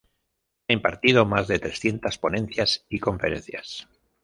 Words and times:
Ha 0.67 0.73
impartido 0.73 1.27
más 1.27 1.47
de 1.47 1.59
trescientas 1.59 2.17
ponencias 2.17 2.87
y 2.89 2.97
conferencias. 2.97 3.87